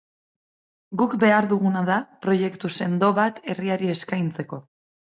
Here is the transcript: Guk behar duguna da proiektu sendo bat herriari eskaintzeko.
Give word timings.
Guk 1.01 1.13
behar 1.25 1.49
duguna 1.53 1.85
da 1.91 1.99
proiektu 2.27 2.75
sendo 2.79 3.13
bat 3.21 3.43
herriari 3.51 3.97
eskaintzeko. 3.99 4.65